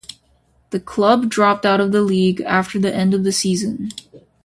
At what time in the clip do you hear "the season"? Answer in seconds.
3.23-3.91